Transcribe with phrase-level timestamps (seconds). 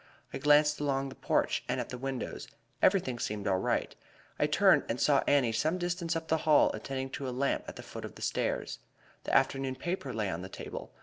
[0.33, 2.47] I glanced along the porch, and at the windows;
[2.81, 3.95] everything seemed all right.
[4.39, 7.75] I turned, and saw Annie some distance up the hall attending to a lamp at
[7.75, 8.79] the foot of the stairs.
[9.25, 10.91] The afternoon paper lay on the table.